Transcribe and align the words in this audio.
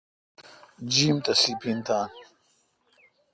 جیم 0.91 1.15
تہ 1.25 1.33
سیپین 1.41 1.77
تھان۔ 1.85 2.07